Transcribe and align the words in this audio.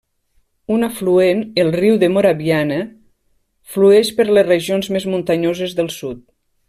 Un 0.75 0.85
afluent, 0.85 1.43
el 1.63 1.69
riu 1.75 1.99
de 2.03 2.09
Moraviana 2.15 2.79
flueix 3.75 4.11
per 4.21 4.27
les 4.31 4.49
regions 4.49 4.91
més 4.97 5.07
muntanyoses 5.15 5.77
del 5.83 5.93
sud. 5.99 6.27